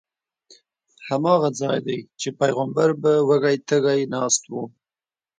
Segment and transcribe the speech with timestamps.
[1.09, 4.53] هماغه ځای دی چې پیغمبر به وږی تږی ناست و.